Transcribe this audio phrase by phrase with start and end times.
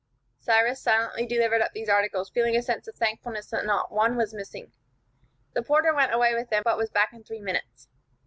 [0.39, 4.33] Cyrus silently delivered up these articles, feeling a sense of thankfulness that not one was
[4.33, 4.71] missing.
[5.53, 7.87] The porter went away with them, but was back in three minutes.